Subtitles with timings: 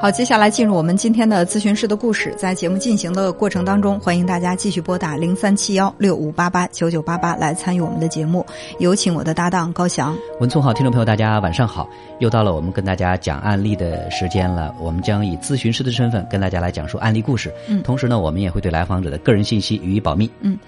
[0.00, 2.34] 好，接下来进入我们今天的咨询师的故事。
[2.34, 8.42] 在节目进行的过程当中，欢迎大家继续拨打零三七幺六五八八九九八八来参与我们的节目。
[8.78, 10.16] 有请我的搭档高翔。
[10.40, 11.86] 文聪好，听众朋友大家晚上好，
[12.18, 14.74] 又到了我们跟大家讲案例的时间了。
[14.80, 20.30] 我们将以咨询师的身份跟大家来讲述案例故事，嗯同时呢，我们也会对来访者的个人信息予以保密。
[20.40, 20.58] 嗯、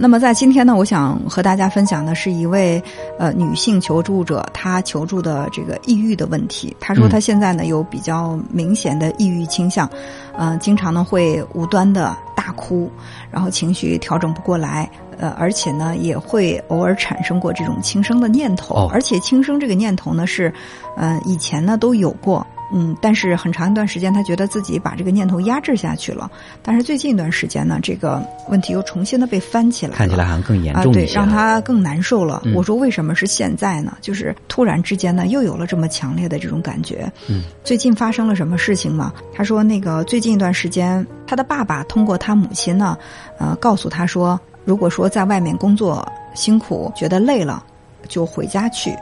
[0.00, 2.82] 那么在今天呢，我想和大家分享的是一位
[3.16, 6.76] 呃女性求助者，她求助的这个抑郁的问题。
[6.80, 9.88] 她说嗯她现在呢有比较明显的抑郁倾向，
[10.32, 12.90] 呃，经常呢会无端的大哭，
[13.30, 14.88] 然后情绪调整不过来。
[15.18, 20.52] 呃，而且呢，也会偶尔产生过这种轻生的念头，哦而且轻生这个念头呢是，
[20.94, 26.30] 呃，以前呢都有过，嗯，但是很长一段时间，他觉得自己把这个念头压制下去了，
[26.62, 31.24] 但是最近一段时间呢，这个问题又重新的被翻起来了，看起来好像更严啊，对，重一些了。
[31.24, 32.42] 让他更难受了。
[32.44, 33.96] 嗯我说为什么是现在呢？
[34.00, 37.10] 就是突然之间呢，又有了这么强烈的这种感觉。
[37.28, 39.12] 嗯，最近发生了什么事情吗？
[39.32, 42.96] 他说，那个最近一段时间，他的爸爸通过他母亲呢，
[43.38, 47.62] 呃，告诉他说，如果说在外面工作辛苦，觉得累了，
[48.08, 48.92] 就回家去。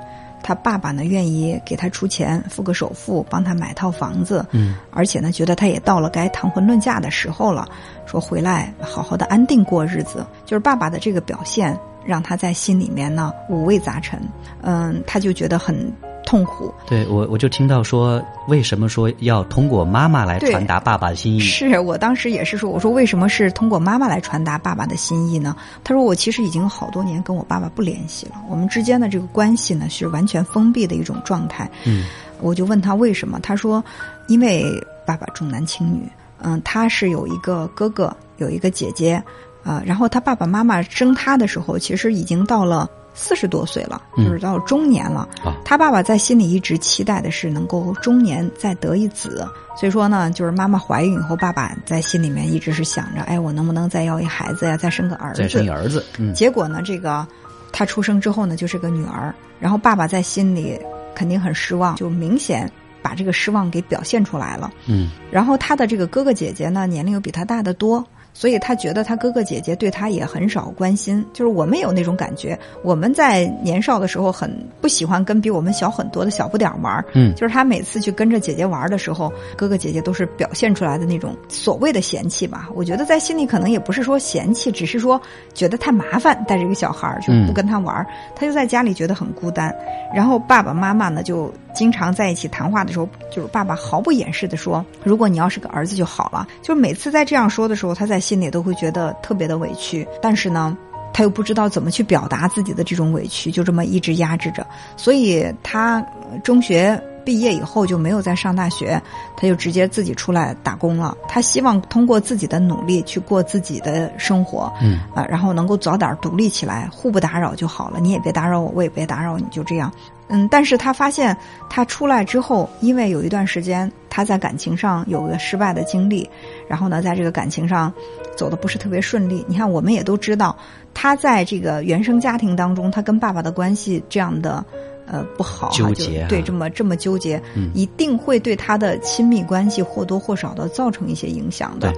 [0.44, 4.44] 他爸爸呢，愿意给他出钱，付个首付，帮他买套房子。
[4.52, 7.66] 嗯，而且呢，觉得他也到了该谈婚论嫁的时候了，
[8.04, 10.24] 说回来好好的安定过日子。
[10.44, 14.20] 就是爸爸的这个表现，让他在心里面呢五味杂陈。
[14.60, 15.90] 嗯，他就觉得很
[16.24, 16.72] 痛苦。
[16.86, 21.40] 对我我就听到说，为什么说要通过妈妈来传达爸爸的心意？
[21.40, 25.56] 是我当时也是说，我说为什么是通过妈妈来传达爸爸的心意呢？
[25.82, 31.70] 他说我其实已经好多年跟我爸爸不联系了，我们之间的这个关系呢是完全封闭的一种状态。
[31.84, 32.04] 嗯
[32.40, 33.82] 我就问他为什么，他说
[34.26, 34.64] 因为
[35.06, 36.06] 爸爸重男轻女，
[36.42, 39.22] 嗯，他是有一个哥哥，有一个姐姐，
[39.62, 45.28] 啊、然后他爸爸妈妈生他的时候，其实已经到了四十多岁了，嗯就是到中年了。
[45.44, 49.48] 啊他爸爸在心里一直期待的是能够中年再得一子，
[49.78, 55.42] 所以说呢，就是妈妈怀孕以后，爸爸在心里面一直是想着，哎，我能不能再要一孩子呀，再生个儿子？
[55.42, 56.04] 再生一儿子。
[56.18, 57.26] 嗯结果呢，这个
[57.72, 60.78] 他出生之后呢，就是个女儿，然后爸爸在心里
[61.14, 62.70] 肯定很失望，就明显
[63.00, 64.70] 把这个失望给表现出来了。
[64.86, 68.04] 嗯然后他的这个哥哥姐姐呢，年龄又比他大得多，
[68.34, 71.24] 所以他觉得他哥哥姐姐对他也很少关心。
[71.32, 77.04] 就是我们有那种感觉，我们在年少的时候很不喜欢跟比我们小很多的小不点儿玩儿。
[77.14, 82.68] 嗯就是他每次去跟着姐姐玩的时候，哥哥姐姐都是表现出来的那种所谓的嫌弃吧。
[82.74, 85.20] 我觉得在心里可能也不是说嫌弃，只是说
[85.54, 89.74] 觉得太麻烦，带着一个小孩儿就不跟他玩儿，他就在家里觉得很孤单。
[90.12, 100.76] 然后爸爸妈妈呢，就经常在一起谈话的时候，就是爸爸毫不掩饰的说：“如果你要是个儿子就好了。”就是每次在这样说的时候，他在心里都会觉得特别的委屈，但是呢。
[101.16, 104.66] 他又不知道怎么去表达自己的这种委屈，就这么一直压制着。
[104.96, 109.00] 所以他呃中学毕业以后就没有再上大学，
[109.36, 111.16] 他就直接自己出来打工了。
[111.28, 118.00] 他希望通过自己的努力去过自己的生活，嗯啊，然后能够早点独立起来，互不打扰就好了。
[118.00, 119.92] 你也别打扰我，我也别打扰你，就这样。
[120.28, 121.36] 嗯，但是他发现
[121.68, 126.28] 他出来之后，因为有一段时间他在感情上有个失败的经历，
[126.68, 127.92] 然后呢，在这个感情上
[128.36, 129.44] 走的不是特别顺利。
[129.48, 130.56] 你看，我们也都知道，
[130.92, 134.64] 他在这个原生家庭当中，他跟爸爸的关系这样的。
[135.06, 141.92] 呃，不好、纠结啊对，这么这么纠结，嗯一定会对他的亲密关系或多或少的造成一些影响的。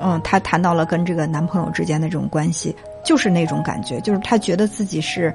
[0.00, 2.74] 嗯，她谈到了跟这个男朋友之间的这种关系，
[3.04, 5.32] 就是那种感觉，就是她觉得自己是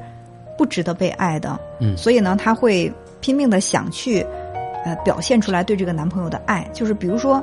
[0.58, 1.96] 不值得被爱的，嗯。
[1.97, 2.91] 所以呢，她会
[3.22, 4.25] 拼命的想去，
[4.86, 7.41] 呃，表现出来对这个男朋友的爱，就是比如说，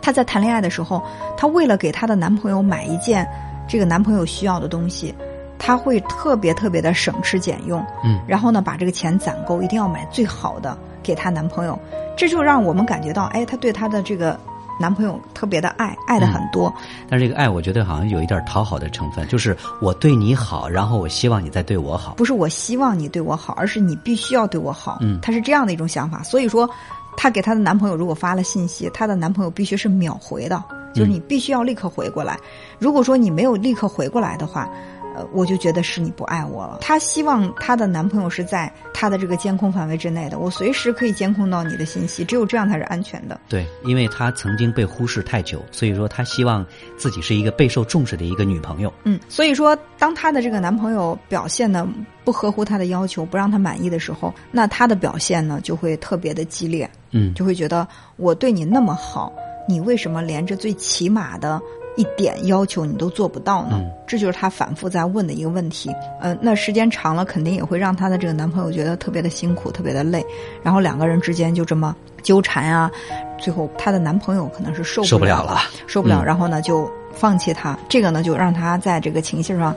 [0.00, 1.02] 她在谈恋爱的时候，
[1.36, 3.28] 她为了给她的男朋友买一件
[3.68, 5.14] 这个男朋友需要的东西，
[5.58, 8.20] 她会特别特别的省吃俭用，嗯。
[8.26, 11.78] 然后呢，把这个钱攒够，一定要买最好的给她男朋友，
[12.16, 14.38] 这就让我们感觉到，哎，她对她的这个
[14.80, 16.72] 男朋友特别的爱，爱的很多。
[17.08, 22.14] 但是这个爱，我觉得好像有一点讨好的成分，就是我对你好，然后我希望你再对我好。
[22.14, 24.98] 不是我希望你对我好，而是你必须要对我好。
[25.00, 26.22] 嗯她是这样的一种想法。
[26.22, 26.68] 所以说，
[27.16, 30.62] 她给她的男朋友如果发了信息，她的男朋友必须是秒回的，
[30.94, 32.38] 就是你必须要立刻回过来。
[32.78, 34.68] 如果说你没有立刻回过来的话，
[35.14, 36.78] 呃，我就觉得是你不爱我了。
[36.80, 43.40] 她希望她的男朋友是在她的这个监控范围之内的，我随时可以监控到你的信息，只有这样才是安全的。
[43.48, 46.66] 对，因为她曾经被忽视太久，所以说她希望
[46.96, 48.92] 自己是一个备受重视的一个女朋友。
[49.04, 51.86] 嗯，所以说当她的这个男朋友表现的
[52.24, 56.88] 不合乎她的要求，不让她满意的时候，那她的表现呢就会特别的激烈。
[57.12, 57.86] 嗯，就会觉得
[58.16, 59.32] 我对你那么好，
[59.68, 61.60] 你为什么连这最起码的
[61.96, 63.80] 一点要求你都做不到呢？
[64.06, 65.90] 这就是她反复在问的一个问题。
[66.20, 70.24] 呃，那时间长了，肯定也会让她的这个男朋友觉得特别的辛苦，特别的累。
[70.62, 72.90] 然后两个人之间就这么纠缠啊，
[73.38, 77.78] 最后她的男朋友可能是受受不了了，受不了，然后呢就放弃她。
[77.88, 79.74] 这个呢就让她在这个情绪上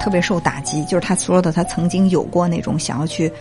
[0.00, 0.84] 特别受打击。
[0.84, 3.32] 就是她说的，她曾经有过那种想要去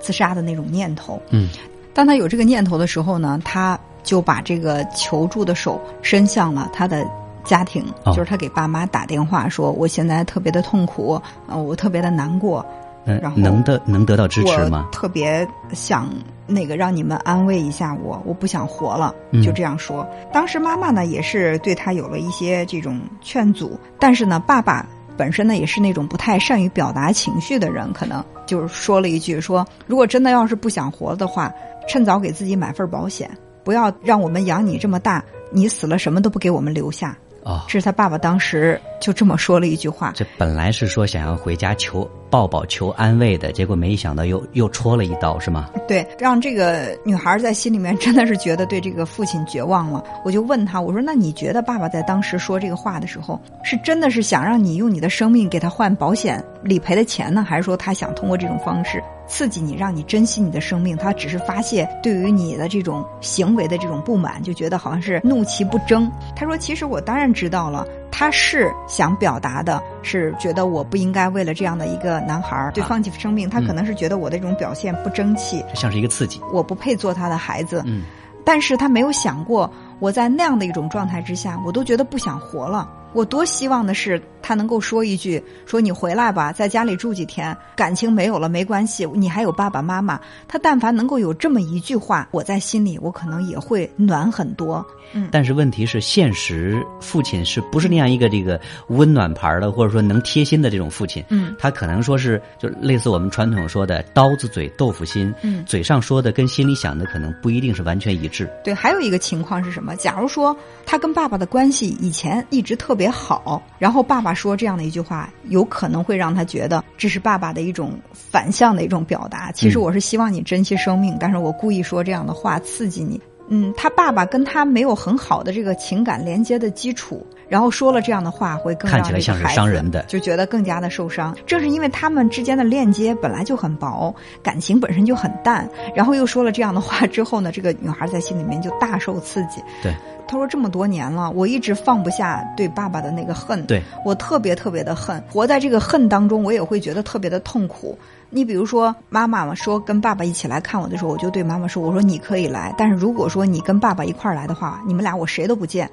[0.00, 1.20] 自杀的那种念头。
[1.30, 1.48] 嗯。
[1.94, 7.06] 当她有这个念头的时候呢，她就把这个求助的手伸向了她的
[7.44, 12.64] 家庭，就是他给爸妈打电话说：“我现在特别的痛苦，呃，我特别的难过。”
[13.04, 14.88] 然后能得能得到支持吗？
[14.92, 16.08] 特别想
[16.46, 19.12] 那个让你们安慰一下我，我不想活了，
[19.42, 20.06] 就这样说。
[20.32, 24.86] 当时妈妈呢也是对他有了一些这种劝阻，但是呢，爸爸
[25.16, 31.52] 本身呢也是那种不太善于表达情绪的人，可能就是说了一句：“说如果真的要是不想活的话。”
[31.88, 33.28] 趁早给自己买份保险，
[33.64, 37.18] 不要让我们养你这么大，你死了什么都不给我们留下。
[37.44, 40.12] 哦，这是他爸爸当时就这么说了一句话。
[40.14, 45.68] 这本来是说想要回家求抱抱、求安慰的，结果没想到又又戳了一刀，是吗？
[45.88, 50.02] 对，让这个女孩在心里面真的是觉得对这个父亲绝望了。
[50.24, 66.10] 我就问他，我说：“那你觉得爸爸在当时说这个话的时候，是真的是想让你用你的生命给他换保险理赔的钱呢，还是说他想通过这种方式？”刺激你，让你珍惜你的生命，他只是发泄对于你的这种行为的这种不满，就觉得好像是怒其不争。
[66.36, 73.48] 他说：“其实我当然知道了，他是想表达的，是觉得我不应该为了这样的一个男孩儿对放弃生命。
[73.48, 77.82] 他可能是觉得我的这种表现不争气，像是一个刺激，我不配做他的孩子。
[77.86, 78.02] 嗯，
[78.44, 82.86] 但是他没有想过，我在那样的一种状态之下，我都觉得不想活了。
[83.14, 94.84] 我多希望的是。”他能够说一句：“说你回来吧，在家里住几天，感情没有了没关系，你还有爸爸妈妈。”他但凡能够有这么一句话，我在心里我可能也会暖很多。
[95.14, 98.58] 嗯，但是问题是，现实父亲是不是那样一个这个
[98.88, 101.22] 温暖牌的，或者说能贴心的这种父亲？
[101.28, 105.32] 嗯，他可能说是就类似我们传统说的“刀子嘴豆腐心”。
[105.42, 108.48] 嗯，嘴上说的跟心里想的可能不一定是完全一致。
[108.64, 109.94] 对，还有一个情况是什么？
[109.96, 110.56] 假如说
[110.86, 114.42] 他跟爸爸的关系以前一直特别好，然后爸爸。
[114.42, 119.52] 说这样的一句话，有可能会让他觉得这是爸爸的一种反向的一种表达。
[119.52, 123.20] 其实我是希望你珍惜生命，但是我故意说这样的话刺激你。
[123.48, 131.36] 嗯，他爸爸跟他没有很好的这个情感连接的基础，然后说了这样的话，会更看起来像是伤人的，就觉得更加的受伤。
[131.46, 134.12] 正是因为他们之间的链接本来就很薄，
[134.42, 139.60] 感情本身就很淡，然后又说了这样的话之后呢，这个女孩在心里面就大受刺激。
[139.82, 139.94] 对。
[140.26, 145.22] 他说：“这么多年了，我一直放不下对爸爸的那个恨，对我特别特别的恨。
[145.30, 147.98] 活在这个恨当中，我也会觉得特别的痛苦。
[148.30, 155.90] 你比如说，妈妈嘛说跟爸爸一起来看我的时候，我就对妈妈说：我说你可以来，但是如果说你跟爸爸一块儿来的话，你们俩我谁都不见，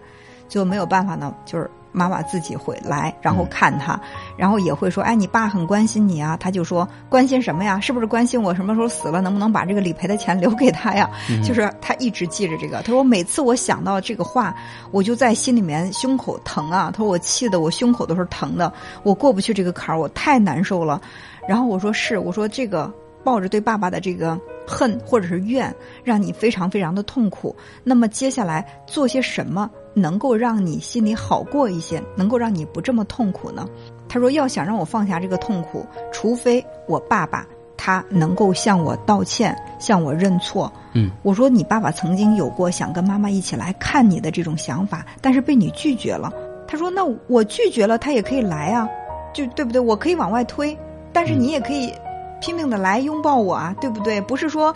[0.47, 1.69] 就没有办法呢，就是。”
[1.99, 3.99] 妈妈自己会来，然后看他，
[4.37, 7.77] 然后也会说：“哎，你爸很关心你啊。”他就说：“关心什么呀？
[7.81, 11.09] 是不是关心我什么时候死了，能不能把这个理赔的钱留给他呀？”
[11.43, 12.81] 就是他一直记着这个。
[12.83, 14.55] 他说：“每次我想到这个话，
[14.91, 18.71] 我就在心里面胸口疼啊。”他说：“我气得我胸口都是疼的，
[19.03, 21.01] 我过不去这个坎儿，我太难受了。”
[21.45, 22.89] 然后我说：“是，我说这个。”
[23.21, 25.75] 抱着对爸爸的这个恨或者是怨，
[26.05, 27.53] 让你非常非常的痛苦。
[27.83, 33.67] 那么接下来做些什么能够让你心里好过一些，能够让你不这么痛苦呢？
[34.07, 37.45] 他说：“要想让我放下这个痛苦，除非我爸爸
[37.77, 46.33] 他能够向我道歉，向我认错。”嗯，我说：“你爸爸曾经有过想跟妈妈一起来看你的这种想法，但是被你拒绝了。”
[46.67, 48.87] 他说：“那我拒绝了，他也可以来啊，
[49.33, 49.79] 就对不对？
[49.79, 50.77] 我可以往外推，
[51.13, 51.93] 但是你也可以。”
[52.41, 54.21] 拼命的来拥抱我啊，对不对？
[54.21, 54.73] 不是说，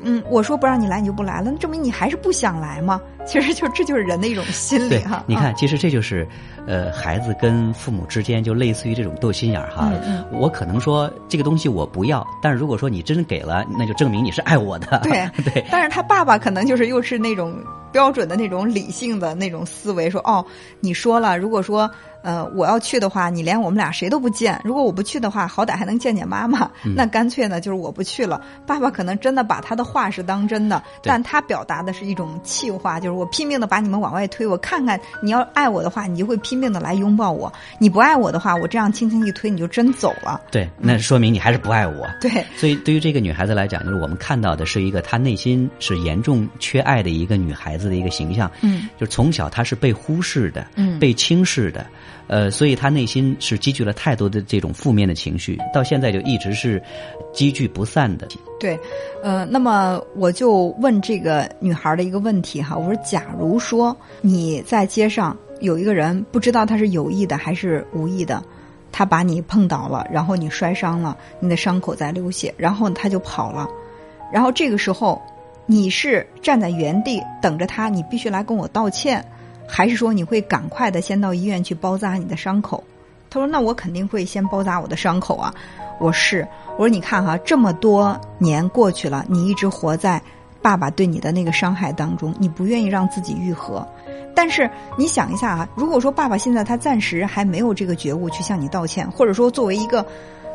[0.00, 3.00] 嗯，我说不让你来你就不来了，那证明你还是不想来吗？
[3.26, 5.22] 其实就这就是人的一种心理哈。
[5.26, 6.26] 你看，其实这就是，
[6.66, 9.92] 呃，孩子跟父母之间就类似于这种斗心眼儿哈。
[10.32, 15.00] 我可能说这个东西我不要，但是如果说你真给了，那就证明你是爱我的。
[15.02, 15.64] 对 对。
[15.70, 17.56] 但是他爸爸可能就是又是那种
[17.92, 20.44] 标准的那种理性的那种思维，说哦，
[20.80, 21.90] 你说了，如果说。
[22.22, 24.60] 呃，我要去的话，你连我们俩谁都不见。
[24.64, 26.68] 如果我不去的话，好歹还能见见妈妈。
[26.96, 28.42] 那干脆呢，就是我不去了。
[28.66, 40.40] 爸爸可能真的把他的话是当真的，但他表达的是一种气话，就是我拼命的把你们往外推，我看看你要爱我的话，你就会拼命的来拥抱我；你不爱我的话，我这样轻轻一推，你就真走了。
[40.50, 42.06] 对，那说明你还是不爱我。
[42.20, 48.50] 对，所以对于这个女孩子来讲，就是我们看到的是一个她内心是严重缺爱的一个女孩子的一个形象。
[48.60, 51.86] 嗯，就从小她是被忽视的，嗯被轻视的，
[52.28, 56.82] 呃，所以她内心是积聚了太多的这种负面的情绪，到现在就一直是
[57.32, 58.26] 积聚不散的。
[58.58, 58.78] 对，
[59.22, 68.42] 呃，那么我就问这个女孩的一个问题哈，我说，假如说你在街上有一个人，不知道他是有意的还是无意的，
[68.90, 73.68] 他把你碰倒了，然后你摔伤了，你的伤口在流血，然后他就跑了，
[74.32, 75.20] 然后这个时候
[75.66, 79.24] 你是站在原地等着他，你必须来跟我道歉，
[79.68, 82.82] 还是说你会赶快的先到医院去包扎你的伤口？
[83.28, 85.52] 他说：“那我肯定会先包扎我的伤口啊。”
[85.98, 86.46] 我是
[86.78, 90.22] 我说：“你看哈，这么多年过去了，你一直活在
[90.62, 93.86] 爸爸对你的那个伤害当中，你不愿意让自己愈合。
[94.34, 100.06] 但是你想一下啊，如果说爸爸现在他暂时还没有这个觉悟去向你道歉，或者说作为一个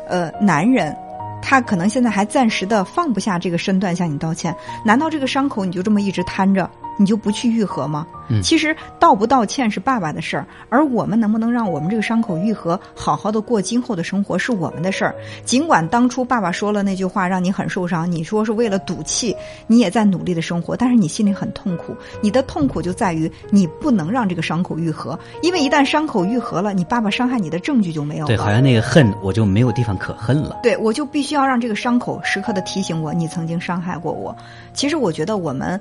[0.08, 0.96] 呃男人，
[1.42, 6.68] 他可能现在还暂时的放不下这个身段向你道歉，难道这个伤口你就这么一直摊着？”
[7.02, 8.06] 你就不去愈合吗？
[8.28, 15.14] 嗯其实道不道歉是爸爸的事儿，而我们能不能让我们这个伤口愈合，好好的过今后的生活是我们的事儿。
[15.44, 21.94] 尽管当初爸爸说了那句话让你很受伤，你说是为了赌气，你也在努力的生活，但是你心里很痛苦。
[22.22, 28.28] 你的痛苦就在于你不能让这个伤口愈合，因为一旦伤口愈合了，你爸爸伤害你的证据就没有了。
[28.28, 30.60] 对，好像那个恨我就没有地方可恨了。
[30.62, 34.34] 对，我就必须要让这个伤口时刻的提醒我，你曾经伤害过我。
[34.72, 35.78] 其实我觉得我们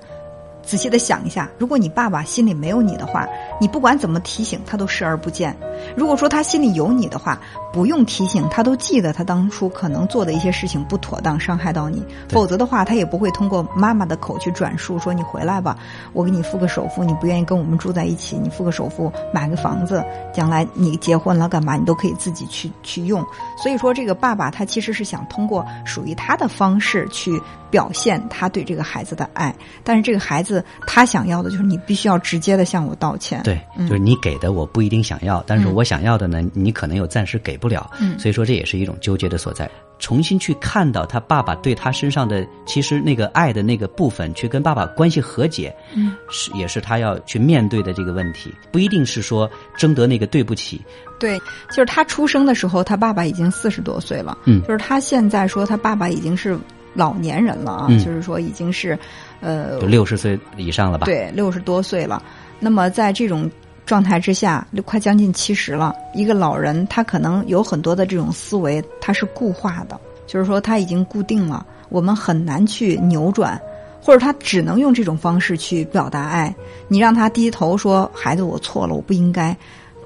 [0.64, 3.28] 仔细的想一下，如果你爸爸心里没有你的话，
[3.60, 5.52] 你不管怎么提醒他都视而不见；
[5.96, 7.40] 如果说他心里有你的话，
[7.74, 12.04] 不用提醒他都记得他当初可能做的一些事情不妥当，伤害到你。
[12.30, 15.78] 否则的话，他也不会通过妈妈的口去转述说你回来吧，
[16.14, 20.04] 我给你付个首付，你不愿意跟我们住在一起，你付个首付买个房子，
[20.34, 23.26] 将来你结婚了干嘛，你都可以自己去去用。
[23.58, 27.42] 所以说，这个爸爸他其实是想通过属于他的方式去
[27.72, 33.42] 表现他对这个孩子的爱，但是这个孩子他想要的就是你必须要直接的向我道歉。
[33.44, 37.90] 对，就是你给的我不一定想要，但是嗯我想要的呢，你可能又暂时给不了。
[38.00, 39.68] 嗯所以说这也是一种纠结的所在。
[40.00, 49.48] 重新去看到他爸爸对他身上的其实那个爱的那个部分，去跟爸爸关系和解，嗯，是也是他要去面对的这个问题，不一定是说
[49.78, 50.82] 争得那个对不起。
[51.20, 51.38] 对，
[51.70, 54.36] 就是他出生的时候，他爸爸已经四十多岁了。
[54.46, 56.58] 嗯就是他现在说他爸爸已经是
[56.94, 58.98] 老年人了啊，嗯就是说已经是，
[59.40, 62.22] 呃，六十岁以上了吧？，对，六十多岁了。
[62.60, 63.50] 那么在这种
[63.86, 73.60] 状态之下，就快将近七十了，一个老人他可能有很多的这种思维，他是固化的，就是说他已经固定了，我们很难去扭转。
[74.04, 76.52] 或者他只能用这种方式去表达爱，
[76.88, 79.56] 你让他低头说：“孩子，我错了，我不应该。”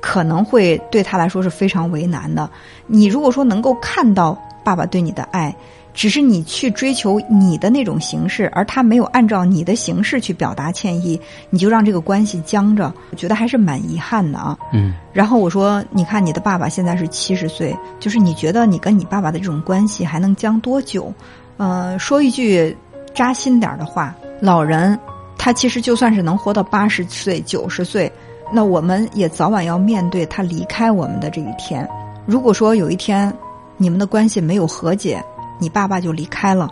[0.02, 2.50] 可能会对他来说是非常为难的。
[2.88, 5.56] 你如果说能够看到爸爸对你的爱，
[5.96, 14.58] 只是你去追求你的那种形式，而他没有按照你的形式去表达歉意，你就让这个关系僵着，我觉得还是蛮遗憾的啊。
[14.74, 21.12] 嗯，然后我说，你看你的爸爸现在是七十岁，就是你觉得你跟你爸爸的这种关系还能僵多久？
[21.58, 22.76] 呃，说一句
[23.14, 25.00] 扎心点儿的话，老人
[25.38, 28.12] 他其实就算是能活到八十岁、九十岁，
[28.52, 31.88] 那我们也早晚要面对他离开我们的这一天。
[32.26, 33.34] 如果说有一天
[33.78, 35.24] 你们的关系没有和解，
[35.60, 36.70] 你爸爸就离开了，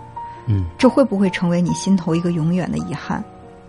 [0.47, 3.23] 嗯，这会不会成为你心头一个永远的遗憾？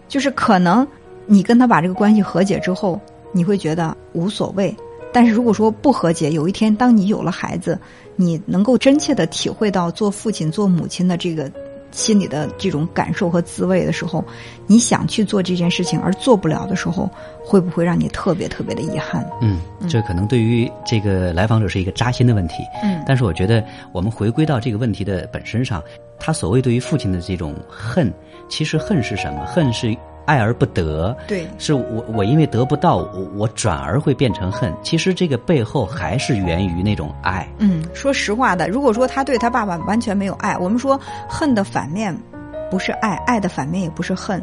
[0.08, 0.86] 就是可能
[1.26, 3.00] 你跟他把这个关系和解之后，
[3.32, 4.74] 你会觉得无所谓。
[5.12, 7.78] 但是如果说不和解，有一天当你有了孩子，
[8.16, 11.50] 你能够真切的体会到做父亲、做母亲的这个
[11.94, 14.22] 心里的这种感受和滋味的时候，
[14.66, 17.08] 你想去做这件事情而做不了的时候，
[17.42, 19.24] 会不会让你特别特别的遗憾？
[19.40, 22.56] 嗯，这可能对于这个来访者是一个扎心的问题。
[22.82, 25.82] 嗯但是我觉得我们回归到这个问题的本身上，
[26.18, 28.12] 他所谓对于父亲的这种恨，
[28.48, 29.44] 其实恨是什么？
[29.44, 29.94] 恨是
[30.26, 31.16] 爱而不得。
[31.26, 34.72] 对，是我我因为得不到，我我转而会变成恨。
[34.82, 37.48] 其实这个背后还是源于那种爱。
[37.58, 42.16] 嗯，说实话的，如果说他对他爸爸完全没有爱，我们说恨的反面
[42.70, 44.42] 不是爱，爱的反面也不是恨，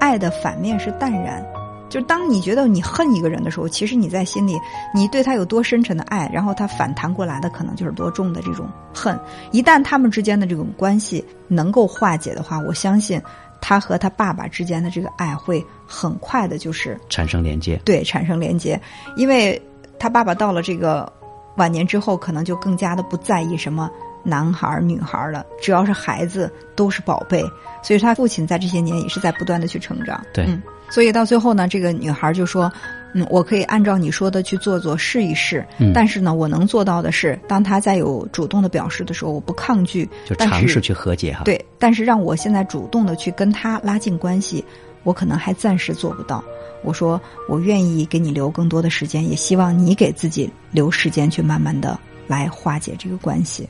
[0.00, 1.44] 爱的反面是淡然。
[1.88, 4.54] 就当你觉得你恨一个人的时候，其实你在心里，
[4.94, 9.18] 你对他有多深沉的爱，然后他反弹过来的可能就是多重的这种恨。
[9.52, 13.18] 一旦他们之间的这种关系能够化解的话，我相信
[13.60, 18.80] 他和他爸爸之间的这个爱会很快的，就是产生连接，对产生连接，
[19.16, 19.60] 因为
[19.98, 21.10] 他爸爸到了这个
[21.56, 23.90] 晚年之后，可能就更加的不在意什么
[24.22, 27.44] 男孩儿女孩儿了，只要是孩子都是宝贝，
[27.82, 30.24] 所以他父亲在这些年也是在不断的去成长。
[30.32, 32.72] 对嗯所以到最后呢，这个女孩就说。
[33.14, 41.44] 嗯，我可以按照你说的去做做试一试，但是呢，我能做到的是，当他再有主动的表示的时候，我不抗拒，就尝试去和解哈。
[41.44, 44.62] 对，但是让我现在主动的去跟他拉近关系，
[45.04, 46.44] 我可能还暂时做不到。
[46.84, 53.68] 我说，我愿意给你留更多的时间，也希望你给自己留时间去慢慢的来化解这个关系。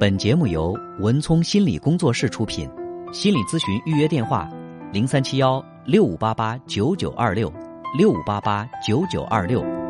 [0.00, 2.68] 本节目由文聪心理工作室出品，
[3.12, 4.48] 心理咨询预约电话：
[4.90, 5.64] 零三七幺。
[5.86, 7.52] 六五八八九九二六，
[7.98, 9.83] 六五八八九九二六。